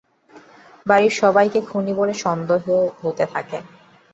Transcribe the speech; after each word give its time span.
বাড়ির 0.85 1.13
সবাইকে 1.21 1.59
খুনী 1.69 1.93
বলে 1.93 2.13
সন্দেহ 2.23 2.63
হতে 3.01 3.25
থাকে। 3.33 3.57